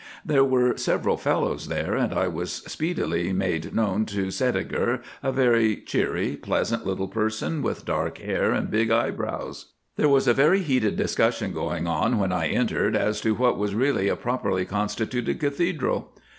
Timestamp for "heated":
10.63-10.97